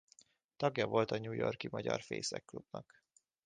[0.57, 3.03] Tagja volt a New York-i magyar Fészek Klubnak.